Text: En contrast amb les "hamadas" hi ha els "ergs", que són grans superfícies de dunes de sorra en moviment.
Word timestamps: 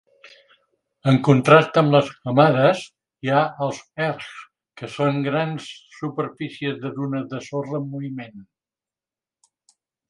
En 1.11 1.19
contrast 1.27 1.77
amb 1.81 1.93
les 1.95 2.09
"hamadas" 2.31 2.81
hi 3.27 3.31
ha 3.35 3.43
els 3.67 3.83
"ergs", 4.07 4.33
que 4.81 4.91
són 4.97 5.23
grans 5.29 5.71
superfícies 6.01 6.83
de 6.87 6.95
dunes 6.99 7.33
de 7.37 7.47
sorra 7.51 7.81
en 7.83 7.91
moviment. 7.95 8.45